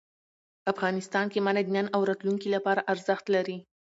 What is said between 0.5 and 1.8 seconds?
افغانستان کې منی د